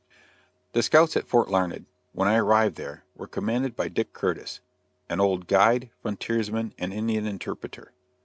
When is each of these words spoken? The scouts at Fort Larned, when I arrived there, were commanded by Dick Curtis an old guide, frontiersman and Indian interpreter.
The 0.73 0.81
scouts 0.81 1.15
at 1.15 1.27
Fort 1.27 1.47
Larned, 1.49 1.85
when 2.11 2.27
I 2.27 2.37
arrived 2.37 2.75
there, 2.75 3.03
were 3.15 3.27
commanded 3.27 3.75
by 3.75 3.87
Dick 3.87 4.13
Curtis 4.13 4.59
an 5.09 5.19
old 5.19 5.45
guide, 5.45 5.91
frontiersman 6.01 6.73
and 6.79 6.91
Indian 6.91 7.27
interpreter. 7.27 7.91